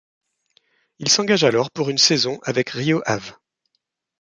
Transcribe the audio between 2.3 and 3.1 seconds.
avec Rio